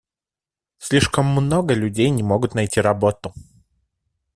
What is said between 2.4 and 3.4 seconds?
найти работу.